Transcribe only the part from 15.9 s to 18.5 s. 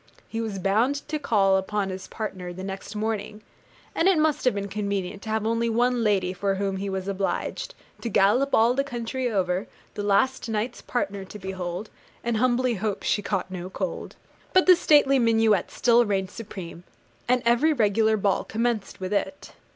reigned supreme; and every regular ball